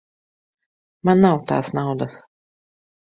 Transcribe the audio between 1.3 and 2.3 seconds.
tās naudas.